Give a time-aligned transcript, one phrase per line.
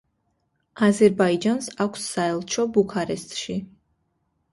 [0.85, 3.59] აზერბაიჯანს აქვს საელჩო ბუქარესტში.